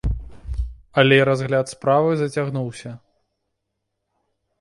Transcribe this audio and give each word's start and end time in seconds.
Але 1.01 1.17
разгляд 1.29 1.65
справы 1.73 2.09
зацягнуўся. 2.21 2.91